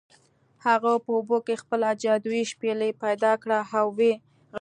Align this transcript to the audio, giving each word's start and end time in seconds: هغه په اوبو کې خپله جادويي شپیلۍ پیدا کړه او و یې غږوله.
هغه 0.65 0.91
په 1.03 1.09
اوبو 1.17 1.37
کې 1.45 1.61
خپله 1.61 1.89
جادويي 2.03 2.43
شپیلۍ 2.51 2.91
پیدا 3.03 3.31
کړه 3.41 3.59
او 3.79 3.87
و 3.97 3.99
یې 4.05 4.11
غږوله. 4.11 4.13